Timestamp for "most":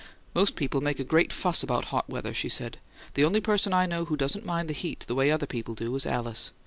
0.33-0.55